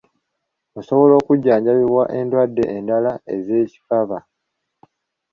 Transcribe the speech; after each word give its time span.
Osobola 0.79 1.13
okujjanjabibwa 1.21 2.03
endwadde 2.19 2.63
endala 2.77 3.11
ez’ekikaba. 3.35 4.17